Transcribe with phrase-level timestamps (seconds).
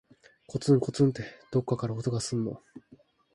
[0.47, 2.63] こつんこつんって、どっかから音がすんの。